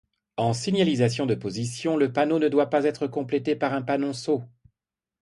[0.37, 4.41] En signalisation de position, le panneau ne doit pas être complété par un panonceau.